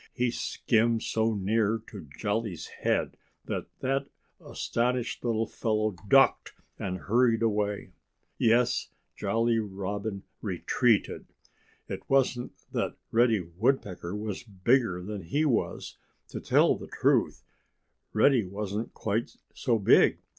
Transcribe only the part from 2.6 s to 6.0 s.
head that that astonished little fellow